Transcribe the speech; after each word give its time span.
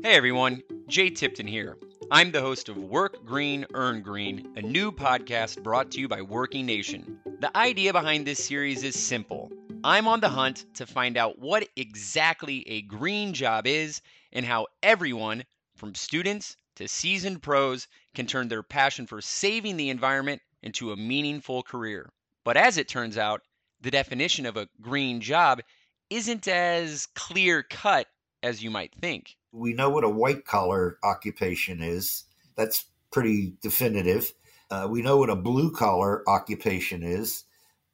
Hey 0.00 0.14
everyone, 0.14 0.62
Jay 0.86 1.10
Tipton 1.10 1.48
here. 1.48 1.76
I'm 2.08 2.30
the 2.30 2.40
host 2.40 2.68
of 2.68 2.76
Work 2.76 3.24
Green, 3.24 3.66
Earn 3.74 4.00
Green, 4.00 4.52
a 4.54 4.62
new 4.62 4.92
podcast 4.92 5.60
brought 5.64 5.90
to 5.90 6.00
you 6.00 6.06
by 6.06 6.22
Working 6.22 6.66
Nation. 6.66 7.18
The 7.40 7.54
idea 7.56 7.92
behind 7.92 8.24
this 8.24 8.42
series 8.42 8.84
is 8.84 8.96
simple. 8.96 9.50
I'm 9.82 10.06
on 10.06 10.20
the 10.20 10.28
hunt 10.28 10.66
to 10.74 10.86
find 10.86 11.16
out 11.16 11.40
what 11.40 11.68
exactly 11.74 12.66
a 12.68 12.82
green 12.82 13.34
job 13.34 13.66
is 13.66 14.00
and 14.32 14.46
how 14.46 14.68
everyone, 14.84 15.44
from 15.74 15.96
students 15.96 16.56
to 16.76 16.86
seasoned 16.86 17.42
pros, 17.42 17.88
can 18.14 18.26
turn 18.26 18.46
their 18.46 18.62
passion 18.62 19.04
for 19.04 19.20
saving 19.20 19.76
the 19.76 19.90
environment 19.90 20.40
into 20.62 20.92
a 20.92 20.96
meaningful 20.96 21.64
career. 21.64 22.08
But 22.44 22.56
as 22.56 22.78
it 22.78 22.86
turns 22.86 23.18
out, 23.18 23.42
the 23.80 23.90
definition 23.90 24.46
of 24.46 24.56
a 24.56 24.68
green 24.80 25.20
job 25.20 25.60
isn't 26.08 26.46
as 26.46 27.06
clear 27.16 27.64
cut 27.64 28.06
as 28.42 28.62
you 28.62 28.70
might 28.70 28.94
think. 28.94 29.36
We 29.52 29.72
know 29.72 29.90
what 29.90 30.04
a 30.04 30.08
white 30.08 30.44
collar 30.44 30.98
occupation 31.02 31.82
is. 31.82 32.24
That's 32.56 32.86
pretty 33.10 33.54
definitive. 33.62 34.32
Uh, 34.70 34.86
we 34.90 35.02
know 35.02 35.16
what 35.16 35.30
a 35.30 35.36
blue 35.36 35.70
collar 35.70 36.28
occupation 36.28 37.02
is. 37.02 37.44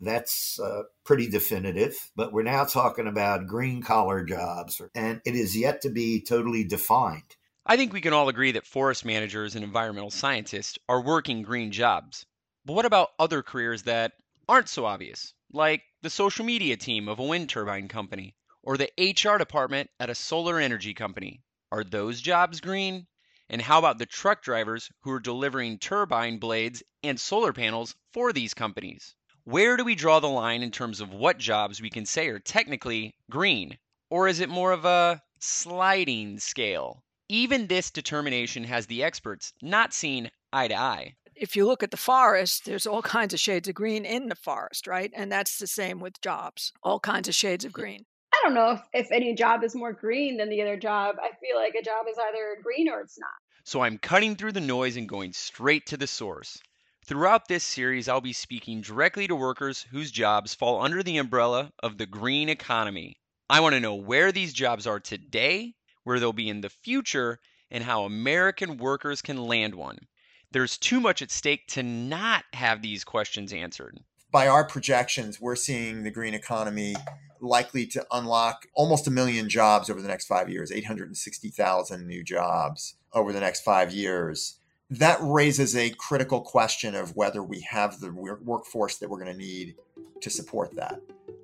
That's 0.00 0.58
uh, 0.58 0.82
pretty 1.04 1.28
definitive. 1.28 2.10
But 2.16 2.32
we're 2.32 2.42
now 2.42 2.64
talking 2.64 3.06
about 3.06 3.46
green 3.46 3.82
collar 3.82 4.24
jobs, 4.24 4.80
and 4.94 5.20
it 5.24 5.34
is 5.34 5.56
yet 5.56 5.82
to 5.82 5.90
be 5.90 6.20
totally 6.20 6.64
defined. 6.64 7.36
I 7.66 7.76
think 7.76 7.92
we 7.92 8.00
can 8.00 8.12
all 8.12 8.28
agree 8.28 8.52
that 8.52 8.66
forest 8.66 9.04
managers 9.04 9.54
and 9.54 9.64
environmental 9.64 10.10
scientists 10.10 10.78
are 10.88 11.00
working 11.00 11.42
green 11.42 11.70
jobs. 11.70 12.26
But 12.66 12.74
what 12.74 12.84
about 12.84 13.10
other 13.18 13.42
careers 13.42 13.84
that 13.84 14.12
aren't 14.48 14.68
so 14.68 14.84
obvious, 14.84 15.32
like 15.52 15.82
the 16.02 16.10
social 16.10 16.44
media 16.44 16.76
team 16.76 17.08
of 17.08 17.18
a 17.18 17.24
wind 17.24 17.48
turbine 17.48 17.88
company 17.88 18.34
or 18.64 18.76
the 18.76 18.90
HR 18.98 19.38
department 19.38 19.90
at 20.00 20.10
a 20.10 20.14
solar 20.14 20.58
energy 20.58 20.94
company. 20.94 21.40
Are 21.70 21.84
those 21.84 22.20
jobs 22.20 22.60
green? 22.60 23.06
And 23.48 23.62
how 23.62 23.78
about 23.78 23.98
the 23.98 24.06
truck 24.06 24.42
drivers 24.42 24.90
who 25.02 25.12
are 25.12 25.20
delivering 25.20 25.78
turbine 25.78 26.38
blades 26.38 26.82
and 27.02 27.20
solar 27.20 27.52
panels 27.52 27.94
for 28.12 28.32
these 28.32 28.54
companies? 28.54 29.14
Where 29.44 29.76
do 29.76 29.84
we 29.84 29.94
draw 29.94 30.18
the 30.18 30.28
line 30.28 30.62
in 30.62 30.70
terms 30.70 31.00
of 31.00 31.12
what 31.12 31.38
jobs 31.38 31.80
we 31.80 31.90
can 31.90 32.06
say 32.06 32.28
are 32.28 32.40
technically 32.40 33.14
green? 33.30 33.78
Or 34.10 34.26
is 34.26 34.40
it 34.40 34.48
more 34.48 34.72
of 34.72 34.84
a 34.84 35.22
sliding 35.38 36.38
scale? 36.38 37.04
Even 37.28 37.66
this 37.66 37.90
determination 37.90 38.64
has 38.64 38.86
the 38.86 39.04
experts 39.04 39.52
not 39.60 39.92
seen 39.92 40.30
eye 40.52 40.68
to 40.68 40.76
eye 40.76 41.16
if 41.36 41.56
you 41.56 41.66
look 41.66 41.82
at 41.82 41.90
the 41.90 41.96
forest, 41.96 42.64
there's 42.64 42.86
all 42.86 43.02
kinds 43.02 43.34
of 43.34 43.40
shades 43.40 43.68
of 43.68 43.74
green 43.74 44.04
in 44.04 44.28
the 44.28 44.36
forest, 44.36 44.86
right? 44.86 45.10
And 45.14 45.30
that's 45.30 45.58
the 45.58 45.66
same 45.66 46.00
with 46.00 46.20
jobs, 46.20 46.72
all 46.82 47.00
kinds 47.00 47.28
of 47.28 47.34
shades 47.34 47.64
of 47.64 47.72
green. 47.72 48.06
I 48.34 48.40
don't 48.42 48.54
know 48.54 48.72
if, 48.72 48.80
if 48.92 49.12
any 49.12 49.32
job 49.32 49.62
is 49.62 49.76
more 49.76 49.92
green 49.92 50.36
than 50.36 50.50
the 50.50 50.60
other 50.60 50.76
job. 50.76 51.16
I 51.22 51.30
feel 51.40 51.56
like 51.56 51.76
a 51.76 51.84
job 51.84 52.06
is 52.10 52.18
either 52.18 52.58
green 52.62 52.88
or 52.88 53.00
it's 53.00 53.16
not. 53.16 53.30
So 53.62 53.82
I'm 53.82 53.96
cutting 53.96 54.34
through 54.34 54.52
the 54.52 54.60
noise 54.60 54.96
and 54.96 55.08
going 55.08 55.32
straight 55.32 55.86
to 55.86 55.96
the 55.96 56.08
source. 56.08 56.60
Throughout 57.06 57.46
this 57.46 57.62
series, 57.62 58.08
I'll 58.08 58.20
be 58.20 58.32
speaking 58.32 58.80
directly 58.80 59.28
to 59.28 59.36
workers 59.36 59.86
whose 59.92 60.10
jobs 60.10 60.52
fall 60.52 60.82
under 60.82 61.02
the 61.02 61.18
umbrella 61.18 61.70
of 61.80 61.96
the 61.96 62.06
green 62.06 62.48
economy. 62.48 63.16
I 63.48 63.60
want 63.60 63.74
to 63.74 63.80
know 63.80 63.94
where 63.94 64.32
these 64.32 64.52
jobs 64.52 64.86
are 64.86 64.98
today, 64.98 65.74
where 66.02 66.18
they'll 66.18 66.32
be 66.32 66.48
in 66.48 66.60
the 66.60 66.70
future, 66.70 67.38
and 67.70 67.84
how 67.84 68.04
American 68.04 68.78
workers 68.78 69.22
can 69.22 69.36
land 69.36 69.76
one. 69.76 69.98
There's 70.50 70.76
too 70.76 70.98
much 70.98 71.22
at 71.22 71.30
stake 71.30 71.68
to 71.68 71.84
not 71.84 72.44
have 72.52 72.82
these 72.82 73.04
questions 73.04 73.52
answered. 73.52 74.00
By 74.32 74.48
our 74.48 74.64
projections, 74.64 75.40
we're 75.40 75.56
seeing 75.56 76.02
the 76.02 76.10
green 76.10 76.34
economy 76.34 76.96
likely 77.44 77.86
to 77.86 78.04
unlock 78.10 78.66
almost 78.74 79.06
a 79.06 79.10
million 79.10 79.48
jobs 79.48 79.90
over 79.90 80.00
the 80.00 80.08
next 80.08 80.26
five 80.26 80.48
years, 80.48 80.72
860,000 80.72 82.06
new 82.06 82.24
jobs 82.24 82.94
over 83.12 83.32
the 83.32 83.40
next 83.40 83.62
five 83.62 83.92
years. 83.92 84.58
That 84.90 85.18
raises 85.20 85.76
a 85.76 85.90
critical 85.90 86.40
question 86.40 86.94
of 86.94 87.16
whether 87.16 87.42
we 87.42 87.60
have 87.60 88.00
the 88.00 88.12
workforce 88.12 88.96
that 88.98 89.08
we're 89.08 89.22
going 89.22 89.32
to 89.32 89.38
need 89.38 89.76
to 90.20 90.30
support 90.30 90.74
that. 90.76 91.00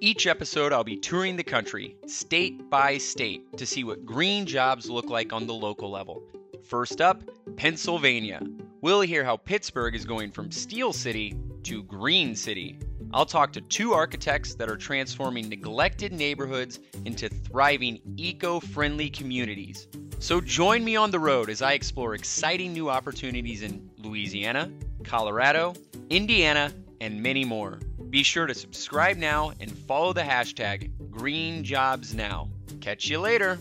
Each 0.00 0.26
episode, 0.26 0.72
I'll 0.72 0.84
be 0.84 0.96
touring 0.96 1.36
the 1.36 1.44
country, 1.44 1.96
state 2.06 2.68
by 2.68 2.98
state, 2.98 3.56
to 3.56 3.64
see 3.64 3.84
what 3.84 4.04
green 4.04 4.44
jobs 4.44 4.90
look 4.90 5.08
like 5.08 5.32
on 5.32 5.46
the 5.46 5.54
local 5.54 5.90
level. 5.90 6.22
First 6.64 7.00
up, 7.00 7.22
Pennsylvania. 7.56 8.42
We'll 8.80 9.00
hear 9.00 9.24
how 9.24 9.36
Pittsburgh 9.36 9.94
is 9.94 10.04
going 10.04 10.30
from 10.30 10.50
Steel 10.50 10.92
City 10.92 11.34
to 11.64 11.82
Green 11.82 12.36
City. 12.36 12.78
I'll 13.12 13.26
talk 13.26 13.52
to 13.54 13.60
two 13.60 13.92
architects 13.92 14.54
that 14.54 14.68
are 14.68 14.76
transforming 14.76 15.48
neglected 15.48 16.12
neighborhoods 16.12 16.80
into 17.04 17.28
thriving, 17.28 18.00
eco 18.16 18.60
friendly 18.60 19.10
communities. 19.10 19.88
So 20.18 20.40
join 20.40 20.84
me 20.84 20.96
on 20.96 21.10
the 21.10 21.18
road 21.18 21.50
as 21.50 21.62
I 21.62 21.72
explore 21.72 22.14
exciting 22.14 22.72
new 22.72 22.88
opportunities 22.88 23.62
in 23.62 23.90
Louisiana, 23.98 24.70
Colorado, 25.04 25.74
Indiana, 26.10 26.72
and 27.00 27.22
many 27.22 27.44
more. 27.44 27.80
Be 28.10 28.22
sure 28.22 28.46
to 28.46 28.54
subscribe 28.54 29.16
now 29.16 29.52
and 29.60 29.70
follow 29.70 30.12
the 30.12 30.22
hashtag 30.22 30.90
GreenJobsNow. 31.10 32.48
Catch 32.80 33.08
you 33.08 33.18
later. 33.20 33.58